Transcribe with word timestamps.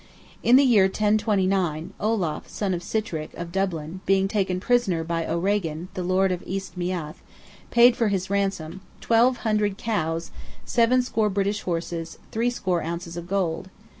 In 0.41 0.55
the 0.55 0.63
year 0.63 0.85
1029, 0.85 1.93
Olaf, 1.99 2.47
son 2.47 2.73
of 2.73 2.81
Sitrick, 2.81 3.35
of 3.35 3.51
Dublin, 3.51 4.01
being 4.07 4.27
taken 4.27 4.59
prisoner 4.59 5.03
by 5.03 5.27
O'Regan, 5.27 5.89
the 5.93 6.01
Lord 6.01 6.31
of 6.31 6.41
East 6.43 6.75
Meath, 6.75 7.21
paid 7.69 7.95
for 7.95 8.07
his 8.07 8.27
ransom—"twelve 8.27 9.37
hundred 9.45 9.77
cows, 9.77 10.31
seven 10.65 11.03
score 11.03 11.29
British 11.29 11.61
horses, 11.61 12.17
three 12.31 12.49
score 12.49 12.81
ounces 12.81 13.15
of 13.15 13.27
gold!" 13.27 13.69